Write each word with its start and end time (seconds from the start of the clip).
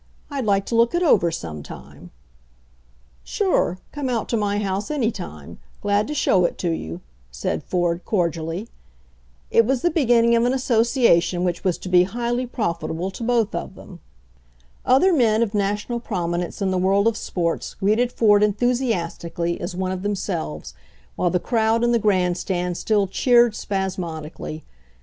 I'd 0.31 0.45
like 0.45 0.65
to 0.65 0.75
look 0.75 0.95
it 0.95 1.03
over 1.03 1.29
some 1.29 1.61
time." 1.61 2.09
"Sure; 3.23 3.77
come 3.91 4.09
out 4.09 4.27
to 4.29 4.35
my 4.35 4.57
house 4.57 4.89
any 4.89 5.11
time. 5.11 5.59
Glad 5.79 6.07
to 6.07 6.15
show 6.15 6.43
it 6.43 6.57
to 6.57 6.71
you," 6.71 7.01
said 7.29 7.61
Ford 7.63 8.03
cordially. 8.03 8.67
It 9.51 9.63
was 9.63 9.83
the 9.83 9.91
beginning 9.91 10.35
of 10.35 10.43
an 10.43 10.53
association 10.55 11.43
which 11.43 11.63
was 11.63 11.77
to 11.77 11.87
be 11.87 12.05
highly 12.05 12.47
profitable 12.47 13.11
to 13.11 13.21
both 13.23 13.53
of 13.53 13.75
them. 13.75 13.99
Other 14.87 15.13
men 15.13 15.43
of 15.43 15.53
national 15.53 15.99
prominence 15.99 16.63
in 16.63 16.71
the 16.71 16.79
world 16.79 17.05
of 17.05 17.15
sports 17.15 17.75
greeted 17.75 18.11
Ford 18.11 18.41
enthusiastically 18.41 19.61
as 19.61 19.75
one 19.75 19.91
of 19.91 20.01
no 20.01 20.05
it 20.13 20.17
HI 20.17 20.33
't 20.33 20.33
i? 20.33 20.33
RAISING 20.33 20.33
CAPITAL 20.33 20.39
in 20.39 20.49
themselves, 20.49 20.73
while 21.15 21.29
the 21.29 21.39
crowd 21.39 21.83
in 21.83 21.91
the 21.91 21.99
grandstand 21.99 22.75
still 22.75 23.05
cheered 23.05 23.53
spasmodically. 23.53 24.63